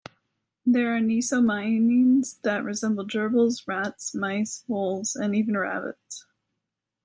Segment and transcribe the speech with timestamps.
[0.65, 6.25] There are nesomyines that resemble gerbils, rats, mice, voles, and even rabbits.